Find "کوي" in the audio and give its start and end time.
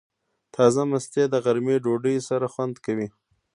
2.85-3.07